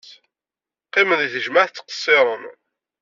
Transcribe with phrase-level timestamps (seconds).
[0.87, 2.43] Qqimen deg tejmaɛt ttqeṣṣiren.